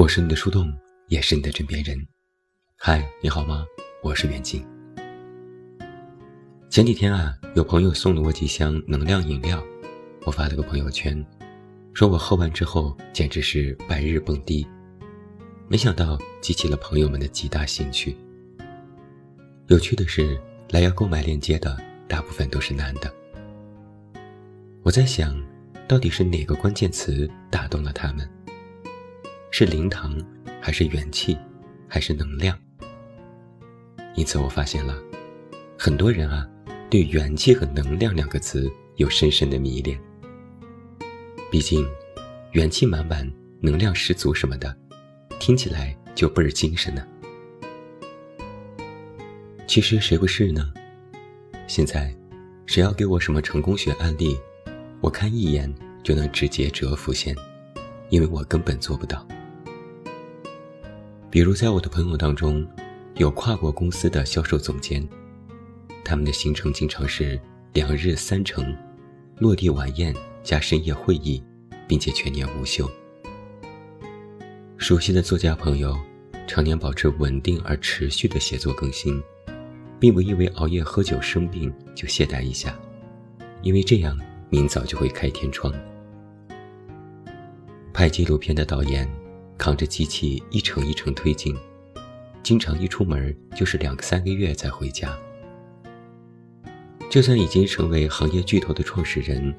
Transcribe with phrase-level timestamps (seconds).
[0.00, 0.72] 我是你的树洞，
[1.08, 1.94] 也是你的枕边人。
[2.74, 3.66] 嗨，你好吗？
[4.02, 4.66] 我是远近。
[6.70, 9.62] 前几天啊，有朋友送了我几箱能量饮料，
[10.24, 11.22] 我发了个朋友圈，
[11.92, 14.66] 说我喝完之后简直是白日蹦迪。
[15.68, 18.16] 没想到激起了朋友们的极大兴趣。
[19.66, 21.76] 有趣的是，来要购买链接的
[22.08, 23.14] 大部分都是男的。
[24.82, 25.38] 我在想，
[25.86, 28.26] 到底是哪个关键词打动了他们？
[29.60, 30.18] 是灵堂，
[30.58, 31.36] 还是元气，
[31.86, 32.58] 还是能量？
[34.14, 34.98] 因此，我发现了，
[35.78, 36.48] 很多人啊，
[36.88, 40.00] 对元气和能量两个词有深深的迷恋。
[41.50, 41.86] 毕竟，
[42.52, 44.74] 元气满满、能量十足什么的，
[45.38, 47.06] 听起来就倍儿精神呢。
[49.66, 50.72] 其实谁不是呢？
[51.66, 52.10] 现在，
[52.64, 54.38] 谁要给我什么成功学案例，
[55.02, 55.70] 我看一眼
[56.02, 57.36] 就能直接折服现，
[58.08, 59.28] 因为我根本做不到。
[61.30, 62.66] 比如，在我的朋友当中，
[63.14, 65.08] 有跨国公司的销售总监，
[66.04, 67.40] 他们的行程经常是
[67.72, 68.76] 两日三程，
[69.38, 71.40] 落地晚宴加深夜会议，
[71.86, 72.90] 并且全年无休。
[74.76, 75.96] 熟悉的作家朋友，
[76.48, 79.22] 常年保持稳定而持续的写作更新，
[80.00, 82.76] 并不因为熬夜喝酒生病就懈怠一下，
[83.62, 85.72] 因为这样明早就会开天窗。
[87.92, 89.19] 拍纪录片的导演。
[89.60, 91.54] 扛着机器一程一程推进，
[92.42, 95.14] 经常一出门就是两个三个月才回家。
[97.10, 99.54] 就算已经成为行业巨头的创始人，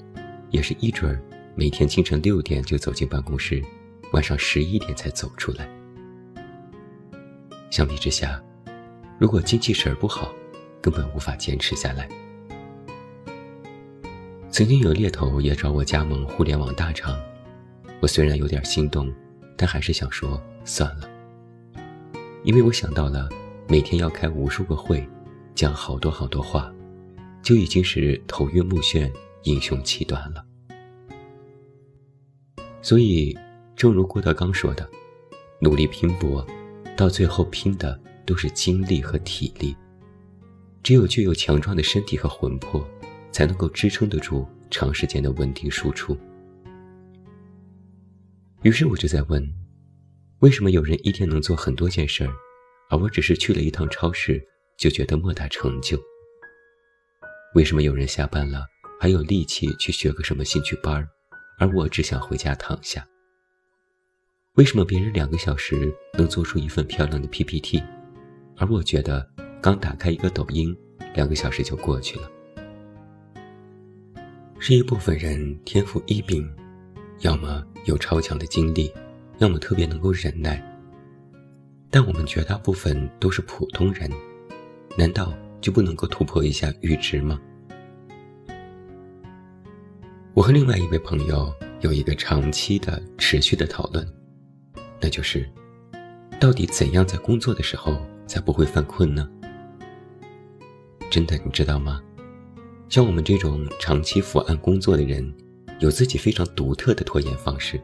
[0.50, 1.22] 也是一准儿
[1.54, 3.64] 每天清晨六点就走进办公室，
[4.12, 5.70] 晚上十一点才走出来。
[7.70, 8.42] 相比之下，
[9.20, 10.34] 如果精气神不好，
[10.82, 12.10] 根本无法坚持下来。
[14.50, 17.16] 曾经有猎头也找我加盟互联网大厂，
[18.00, 19.14] 我虽然有点心动。
[19.62, 21.08] 但还是想说算了，
[22.44, 23.30] 因为我想到了
[23.68, 25.08] 每天要开无数个会，
[25.54, 26.74] 讲好多好多话，
[27.44, 29.14] 就已经是头晕目眩、
[29.44, 30.44] 英雄气短了。
[32.82, 33.38] 所以，
[33.76, 34.90] 正如郭德纲说的
[35.62, 36.44] ：“努力拼搏，
[36.98, 39.78] 到最后拼的都是精力和体力。
[40.82, 42.84] 只有具有强壮的身体和魂魄，
[43.32, 46.18] 才能够支撑得住长时间的稳定输出。”
[48.64, 49.44] 于是我就在问：
[50.40, 52.32] 为什么有人一天能做很多件事儿，
[52.92, 54.40] 而我只是去了一趟超市
[54.78, 56.00] 就觉得莫大成就？
[57.56, 58.64] 为什么有人下班了
[59.00, 61.10] 还有力气去学个什么兴趣班儿，
[61.58, 63.04] 而我只想回家躺下？
[64.54, 67.82] 为什么别人两个小时能做出一份漂亮的 PPT，
[68.58, 69.28] 而我觉得
[69.60, 70.78] 刚打开一个抖音，
[71.16, 72.30] 两个小时就过去了？
[74.60, 76.48] 是一部分人天赋异禀。
[77.22, 78.92] 要么有超强的精力，
[79.40, 80.62] 要么特别能够忍耐。
[81.90, 84.10] 但我们绝大部分都是普通人，
[84.98, 87.40] 难道就不能够突破一下阈值吗？
[90.34, 94.08] 我和另外一位朋友有一个长期的、持续的讨论，
[95.00, 95.50] 那就是，
[96.40, 99.30] 到底怎样在工作的时候才不会犯困呢？
[101.10, 102.02] 真的，你知道吗？
[102.88, 105.34] 像我们这种长期伏案工作的人。
[105.82, 107.82] 有自己非常独特的拖延方式。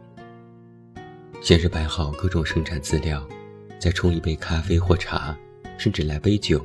[1.41, 3.27] 先是摆好各种生产资料，
[3.79, 5.35] 再冲一杯咖啡或茶，
[5.79, 6.63] 甚至来杯酒，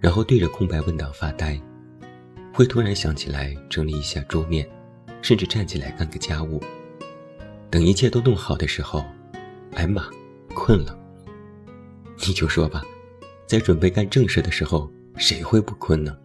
[0.00, 1.60] 然后对着空白文档发呆，
[2.52, 4.68] 会突然想起来整理一下桌面，
[5.22, 6.60] 甚至站起来干个家务。
[7.70, 9.04] 等一切都弄好的时候，
[9.74, 10.10] 哎妈，
[10.54, 10.98] 困了。
[12.26, 12.84] 你就说吧，
[13.46, 16.16] 在准备干正事的时候，谁会不困呢？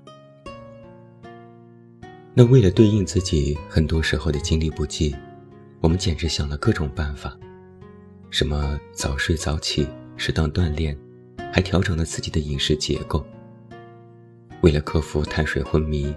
[2.40, 5.16] 那为了对应自己很多时候的精力不济，
[5.82, 7.36] 我们简直想了各种办法，
[8.30, 9.88] 什么早睡早起、
[10.18, 10.96] 适当锻炼，
[11.52, 13.26] 还调整了自己的饮食结构。
[14.62, 16.14] 为了克服碳水昏迷，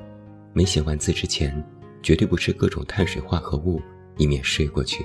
[0.53, 1.65] 没写完字之前，
[2.03, 3.81] 绝对不吃各种碳水化合物，
[4.19, 5.03] 以免睡过去。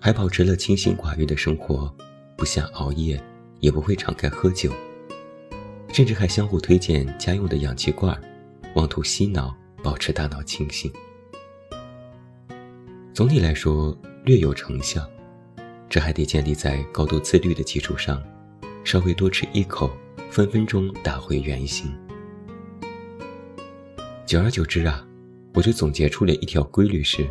[0.00, 1.94] 还保持了清心寡欲的生活，
[2.36, 3.22] 不想熬夜，
[3.60, 4.72] 也不会敞开喝酒，
[5.92, 8.20] 甚至还相互推荐家用的氧气罐儿。
[8.78, 9.52] 妄图洗脑，
[9.82, 10.88] 保持大脑清醒。
[13.12, 15.04] 总体来说略有成效，
[15.88, 18.22] 这还得建立在高度自律的基础上。
[18.84, 19.90] 稍微多吃一口，
[20.30, 21.92] 分分钟打回原形。
[24.24, 25.04] 久而久之啊，
[25.54, 27.28] 我就总结出了一条规律：是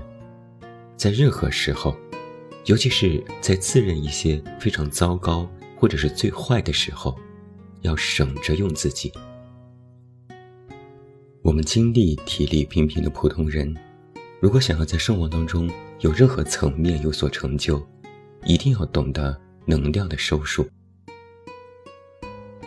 [0.97, 1.95] 在任何时候，
[2.65, 7.17] 尤其是在自认一些非常糟糕或者是最坏的时候，
[7.83, 9.13] 要省着用自己。
[11.47, 13.73] 我们精力、体力平平的普通人，
[14.41, 15.71] 如果想要在生活当中
[16.01, 17.81] 有任何层面有所成就，
[18.43, 20.69] 一定要懂得能量的收束。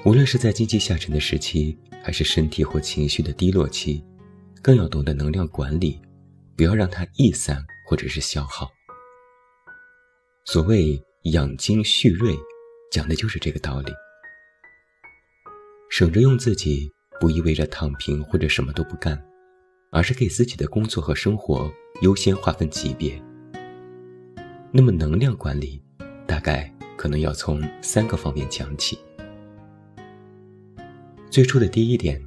[0.02, 4.02] 无论是在经济下沉的时期，还是身体或情绪的低落期，
[4.62, 6.00] 更要懂得能量管理，
[6.56, 8.66] 不要让它逸散或者是消耗。
[10.46, 12.34] 所谓养精蓄锐，
[12.90, 13.92] 讲的就是这个道理。
[15.90, 16.90] 省着用自己，
[17.20, 19.22] 不意味着躺平或者什么都不干，
[19.90, 21.70] 而是给自己的工作和生活
[22.00, 23.22] 优先划分级别。
[24.72, 25.80] 那么能量管理，
[26.26, 28.98] 大概可能要从三个方面讲起。
[31.28, 32.20] 最初的第一点，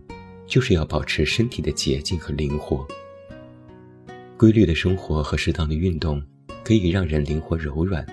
[0.46, 2.88] 就是要保持身体的洁净和灵活。
[4.38, 6.22] 规律的生活和适当的运动，
[6.64, 8.06] 可以让人灵活柔软。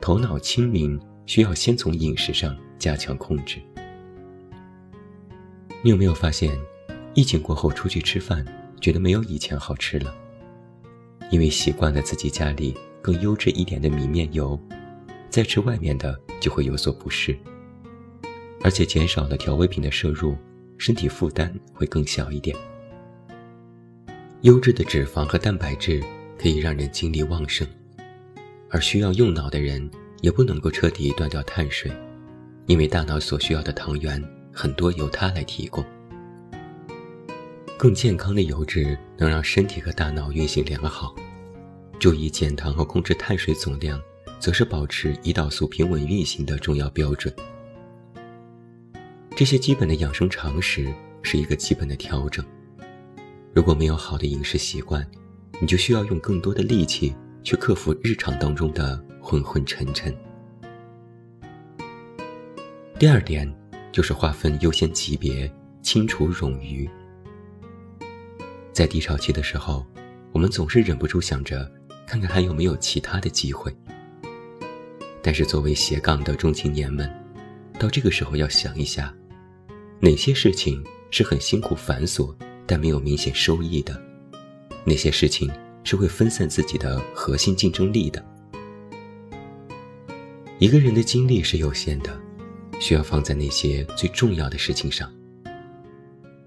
[0.00, 3.60] 头脑清明，需要先从饮食上加强控制。
[5.82, 6.58] 你有没有发现，
[7.14, 8.44] 疫情过后出去吃饭，
[8.80, 10.12] 觉得没有以前好吃了？
[11.30, 14.58] 因为习惯了自己家里更优质一点的米面油，
[15.28, 17.36] 再吃外面的就会有所不适。
[18.62, 20.36] 而且减少了调味品的摄入，
[20.78, 22.56] 身体负担会更小一点。
[24.42, 26.02] 优质的脂肪和蛋白质
[26.38, 27.66] 可以让人精力旺盛，
[28.70, 29.88] 而需要用脑的人
[30.20, 31.92] 也不能够彻底断掉碳水，
[32.66, 34.22] 因为大脑所需要的糖原
[34.58, 35.84] 很多由它来提供。
[37.76, 41.14] 更健康的油脂能让身体和大脑运行良好，
[42.00, 44.00] 注意减糖和控制碳水总量，
[44.40, 47.32] 则是保持胰岛素平稳运行的重要标准。
[49.36, 52.42] 这些基本的养生常识是一个基本的调整。
[53.52, 55.06] 如果没有好的饮食习惯，
[55.60, 57.14] 你就需要用更多的力气
[57.44, 60.16] 去克服日常当中的昏昏沉沉。
[62.98, 63.46] 第二点
[63.96, 65.50] 就是划分优先级别，
[65.80, 66.86] 清除冗余。
[68.70, 69.86] 在低潮期的时候，
[70.32, 71.66] 我们总是忍不住想着
[72.06, 73.74] 看看还有没有其他的机会。
[75.22, 77.10] 但是作为斜杠的中青年们，
[77.78, 79.14] 到这个时候要想一下。
[79.98, 83.98] 哪些事情是很辛苦繁琐，但没有明显收益的？
[84.84, 85.50] 哪些事情
[85.84, 88.22] 是会分散自己的核心竞争力的？
[90.58, 92.14] 一个人的精力是有限的，
[92.80, 95.12] 需要放在那些最重要的事情上。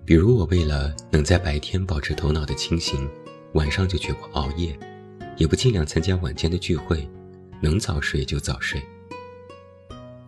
[0.05, 3.07] 比如，我为了能在白天保持头脑的清醒，
[3.53, 4.77] 晚上就绝不熬夜，
[5.37, 7.07] 也不尽量参加晚间的聚会，
[7.61, 8.81] 能早睡就早睡。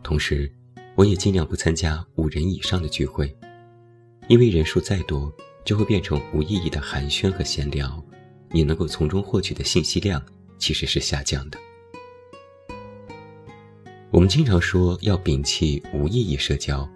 [0.04, 0.52] 同时，
[0.96, 3.36] 我也尽量不参加五人以上的聚会，
[4.28, 5.34] 因为人数再多，
[5.66, 8.04] 就会变成无意义的寒暄和闲聊，
[8.52, 10.22] 你能够从中获取的信息量
[10.60, 11.58] 其实是下降的。
[14.12, 16.88] 我们经常说要摒弃无意义社交，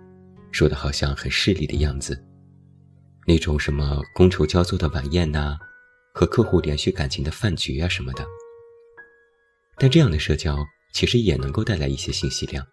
[0.52, 2.22] 说的好像很势利的样子，
[3.26, 5.58] 那种什么觥筹交错的晚宴呐，
[6.14, 8.26] 和客户连续感情的饭局啊什么的。
[9.78, 10.58] 但这样的社交
[10.94, 12.68] 其实也能够带来一些信息量。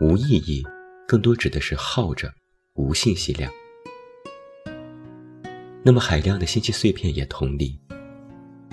[0.00, 0.66] 无意义，
[1.06, 2.32] 更多指的是耗着，
[2.76, 3.52] 无信息量。
[5.82, 7.78] 那么海量的信息碎片也同理，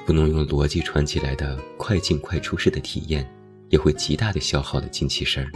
[0.06, 3.30] 不能用逻辑串起来的快进快出式的体验，
[3.70, 5.52] 也会极大的消耗了精气神儿。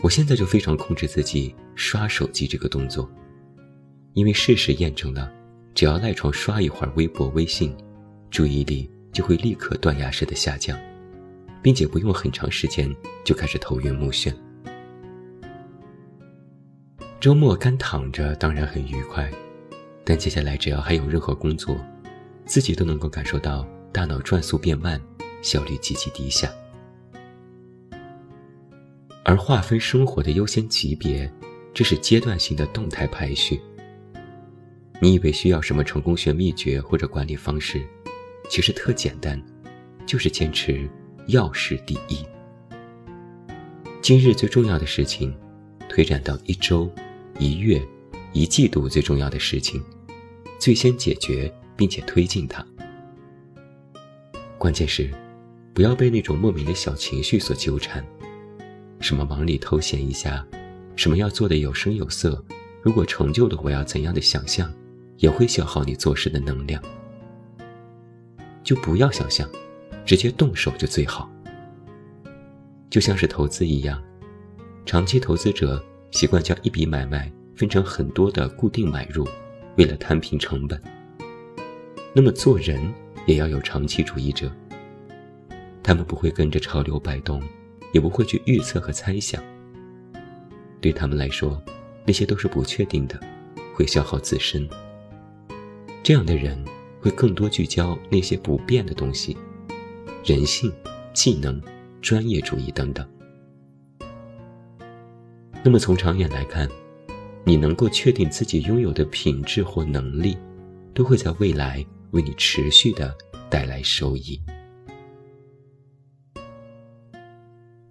[0.00, 3.10] 我现在就非常控制自己刷手机这个动作，
[4.12, 5.32] 因为事实验证了，
[5.74, 7.76] 只要赖床刷一会儿微博、微信，
[8.30, 10.78] 注意力就会立刻断崖式的下降。
[11.64, 12.94] 并且不用很长时间
[13.24, 14.30] 就开始头晕目眩。
[17.18, 19.30] 周末干躺着当然很愉快，
[20.04, 21.74] 但接下来只要还有任何工作，
[22.44, 25.00] 自己都能够感受到大脑转速变慢，
[25.44, 26.52] 效率极其低下。
[29.24, 31.32] 而划分生活的优先级别，
[31.72, 33.60] 这是阶段性的动态排序。
[35.00, 37.86] 你以为需要什么成功学秘诀或者管理方式，
[38.50, 39.40] 其实特简单，
[40.04, 40.90] 就是坚持。
[41.28, 42.18] 要事第一。
[44.02, 45.34] 今日最重要的事情，
[45.88, 46.86] 推展到一周、
[47.38, 47.82] 一月、
[48.34, 49.82] 一季度最重要的事情，
[50.58, 52.62] 最先解决并且推进它。
[54.58, 55.10] 关键是，
[55.74, 58.02] 不要被那种莫名的小情绪所纠缠。
[59.00, 60.46] 什么忙里偷闲一下，
[60.96, 62.42] 什么要做的有声有色，
[62.80, 64.72] 如果成就了我要怎样的想象，
[65.18, 66.82] 也会消耗你做事的能量。
[68.62, 69.46] 就不要想象。
[70.06, 71.30] 直接动手就最好，
[72.90, 74.02] 就像是投资一样，
[74.84, 79.26] 长期投资者习惯将一笔买卖分成很多的固定买入，
[79.78, 80.78] 为了摊平成本。
[82.12, 82.92] 那么做人
[83.24, 84.52] 也要有长期主义者，
[85.84, 87.42] 他们不会跟着潮流摆动，
[87.92, 89.40] 也不会去预测和猜想。
[90.80, 91.62] 对他们来说，
[92.06, 93.20] 那些都是不确定的，
[93.74, 94.66] 会消耗自身。
[96.02, 96.58] 这样的人
[97.00, 99.36] 会更多聚焦那些不变的东西。
[100.24, 100.72] 人性、
[101.12, 101.60] 技能、
[102.00, 103.06] 专业主义等等。
[105.62, 106.66] 那么从长远来看，
[107.44, 110.36] 你能够确定自己拥有的品质或能力，
[110.94, 113.14] 都会在未来为你持续的
[113.50, 114.40] 带来收益。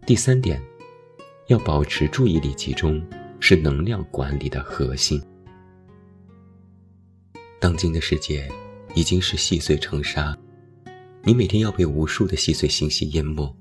[0.06, 0.62] 第三点，
[1.48, 3.02] 要保持注意力集中，
[3.40, 5.22] 是能量管理的核心。
[7.58, 8.52] 当今的世界
[8.96, 10.38] 已经是细碎成沙，
[11.24, 13.56] 你每天要被无数的细碎信息淹没，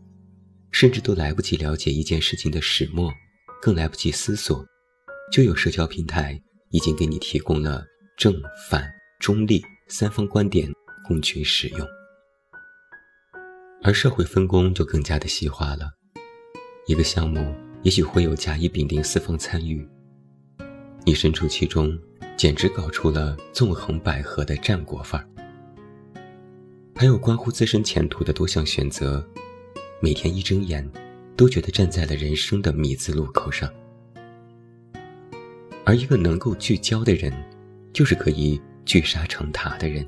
[0.73, 3.13] 甚至都来不及了解一件事情的始末，
[3.61, 4.67] 更来不及思索，
[5.31, 7.85] 就有社交平台已经给你提供了
[8.17, 8.35] 正
[8.69, 10.69] 反中立三方观点
[11.07, 11.87] 供群使用，
[13.85, 16.02] 而社会分工就更加的细化了。
[16.93, 19.89] 一个项目也许会有甲乙丙丁四方参与，
[21.07, 21.99] 你身处其中，
[22.37, 25.27] 简直搞出了纵横捭阖的战国范儿。
[26.95, 29.27] 还有关乎自身前途的多项选择，
[30.03, 30.87] 每天一睁眼，
[31.35, 33.73] 都觉得站在了人生的米字路口上。
[35.87, 37.33] 而一个能够聚焦的人，
[37.95, 40.07] 就是可以聚沙成塔的人。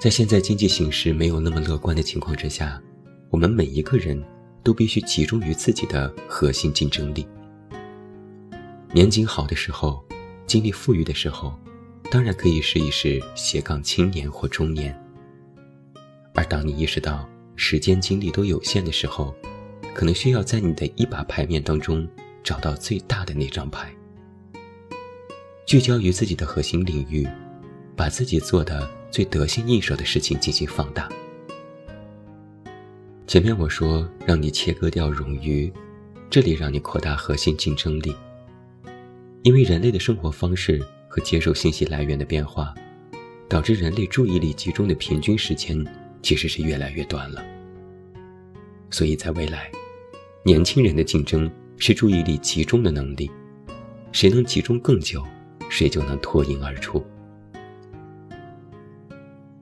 [0.00, 2.82] 在现在经济形势没有那么乐观的情况之下，
[3.28, 4.18] 我们每一个人。
[4.62, 7.26] 都必须集中于自己的核心竞争力。
[8.92, 10.04] 年景好的时候，
[10.46, 11.54] 精力富裕的时候，
[12.10, 14.94] 当然可以试一试斜杠青年或中年。
[16.34, 19.34] 而当你意识到时间精力都有限的时候，
[19.94, 22.08] 可能需要在你的一把牌面当中
[22.42, 23.92] 找到最大的那张牌，
[25.66, 27.28] 聚焦于自己的核心领域，
[27.94, 31.08] 把自己做的最得心应手的事情进行放大。
[33.30, 35.72] 前面我说让你切割掉冗余，
[36.28, 38.12] 这里让你扩大核心竞争力。
[39.44, 42.74] 因为人类的生活方式和接受信息来源的变化，
[43.48, 45.86] 导致人类注意力集中的平均时间
[46.22, 47.40] 其实是越来越短了。
[48.90, 49.70] 所以在未来，
[50.42, 53.30] 年轻人的竞争是注意力集中的能力，
[54.10, 55.24] 谁能集中更久，
[55.68, 57.00] 谁就能脱颖而出。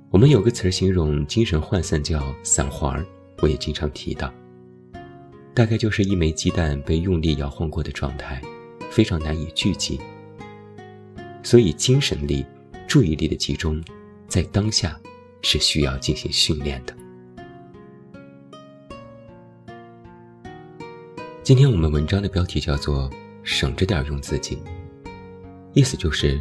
[0.09, 3.05] 我们有个词儿形容精神涣散，叫散花儿。
[3.41, 4.33] 我也经常提到，
[5.55, 8.43] 大概就是一枚鸡蛋被用力摇晃过的状态，
[8.91, 10.01] 非常难以聚集。
[11.43, 12.45] 所以，精神力、
[12.87, 13.83] 注意力的集中，
[14.27, 15.01] 在当下
[15.41, 16.95] 是需要进行训练的。
[21.43, 23.09] 今天我们文章的标题叫做
[23.43, 24.59] “省着点用自己”，
[25.73, 26.41] 意思就是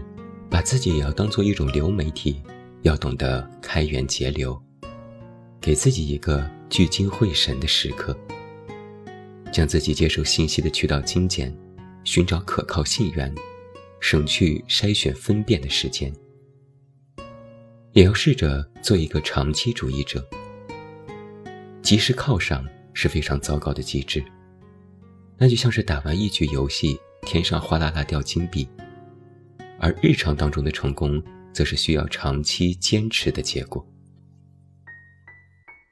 [0.49, 2.41] 把自己也要当做一种流媒体，
[2.81, 4.59] 要懂得开源节流，
[5.61, 6.56] 给自己一个。
[6.69, 8.17] 聚精会神的时刻，
[9.51, 11.55] 将自己接受信息的渠道精简，
[12.03, 13.33] 寻找可靠信源，
[13.99, 16.13] 省去筛选分辨的时间。
[17.93, 20.23] 也要试着做一个长期主义者。
[21.81, 24.23] 及时犒赏是非常糟糕的机制，
[25.37, 28.67] 那就像是打完一局游戏，天上哗啦啦掉金币，
[29.79, 33.87] 而日常当中的成功，则是需要长期坚持的结果。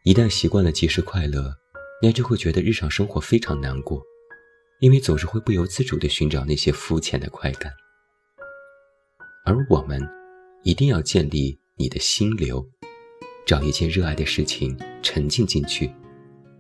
[0.06, 1.52] 一旦习惯了及时快乐，
[2.00, 4.00] 那就会觉得日常生活非常难过，
[4.80, 7.74] 因为总是会不由自主地寻找那些肤浅的快感。
[9.48, 10.00] 而我们
[10.62, 12.64] 一定要建立你的心流，
[13.48, 15.92] 找一件热爱的事情沉浸进去，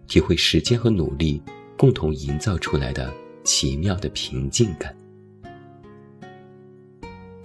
[0.07, 1.39] 体会时间和努力
[1.77, 4.97] 共同营造出来的奇妙的平静感。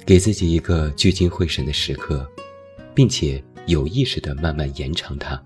[0.07, 2.27] 给自己一个聚精会神的时刻，
[2.95, 5.39] 并且有意识地慢慢延长它。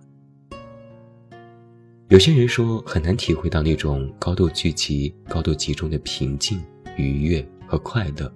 [2.15, 6.65] 有些人说很难体会到那种高度聚集、高度集中的平静、
[6.97, 8.33] 愉悦和快乐，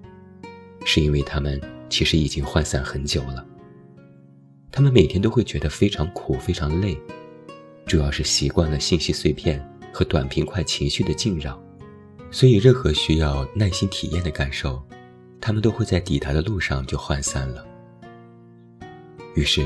[0.85, 3.47] 是因为他们其实已经涣散很久了。
[4.73, 6.99] 他们每天都会觉得非常苦、非常累，
[7.87, 11.57] 主要是习惯了信息碎片和短平快情绪的浸扰，
[12.33, 14.83] 所以任何需要耐心体验的感受，
[15.41, 17.65] 他们都会在抵达的路上就涣散了。
[19.37, 19.65] 于是，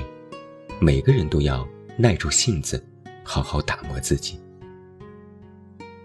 [0.83, 1.67] 每个人都要
[1.97, 2.85] 耐住性子。
[3.33, 4.39] 好好打磨自己，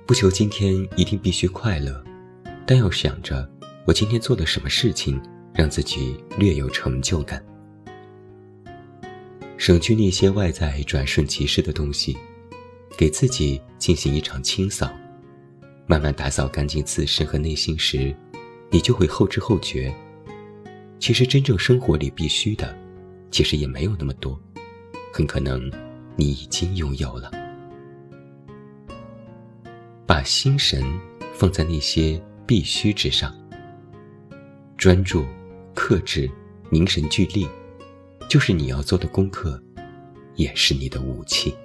[0.05, 2.01] 不求今天一定必须快乐，
[2.65, 3.45] 但要想着
[3.85, 5.21] 我今天做了什么事情，
[5.53, 7.45] 让自己略有成就感。
[9.57, 12.15] 省去那些外在转瞬即逝的东西，
[12.97, 14.89] 给自己进行一场清扫，
[15.85, 18.15] 慢慢打扫干净自身和内心时，
[18.69, 19.93] 你就会后知后觉。
[20.97, 22.73] 其实真正生活里必须的，
[23.31, 24.41] 其实也没有那么多，
[25.11, 25.69] 很可能。
[26.17, 27.31] 你已经拥有了。
[30.05, 30.83] 把心神
[31.33, 33.33] 放在那些必须之上，
[34.75, 35.25] 专注、
[35.73, 36.29] 克制、
[36.69, 37.47] 凝神聚力，
[38.27, 39.61] 就是你要做的功课，
[40.35, 41.55] 也是你的武器。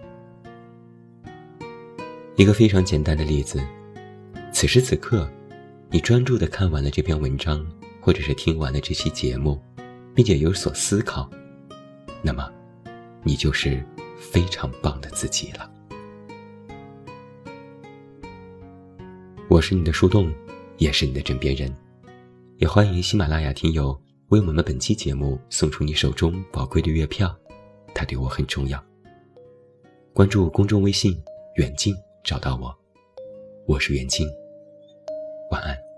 [2.36, 3.62] 一个非常简单的例子：
[4.52, 5.30] 此时此刻，
[5.90, 7.64] 你专注的看完了这篇文章，
[8.00, 9.60] 或者是听完了这期节目，
[10.14, 11.30] 并且有所思考，
[12.22, 12.50] 那么，
[13.22, 13.84] 你就是
[14.22, 15.68] 非常棒的自己了。
[19.50, 20.32] 我是你的树洞，
[20.78, 21.74] 也是你的枕边人，
[22.58, 27.36] 也欢迎喜马拉雅听友为我们本期节目送出你手中宝贵的月票，
[27.92, 28.82] 它对我很重要。
[30.14, 31.20] 关注公众微信
[31.56, 32.74] “远近”，找到我，
[33.66, 34.26] 我是远近，
[35.50, 35.91] 晚安。